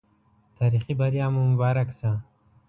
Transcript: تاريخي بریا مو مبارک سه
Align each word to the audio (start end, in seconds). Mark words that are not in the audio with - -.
تاريخي 0.57 0.93
بریا 0.99 1.27
مو 1.33 1.41
مبارک 1.51 1.89
سه 1.99 2.09